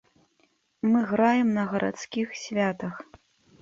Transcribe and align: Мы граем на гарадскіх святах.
Мы 0.93 0.99
граем 1.13 1.47
на 1.61 1.69
гарадскіх 1.77 2.27
святах. 2.49 2.95